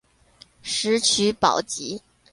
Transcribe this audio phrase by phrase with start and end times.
[0.63, 2.01] 石渠寶笈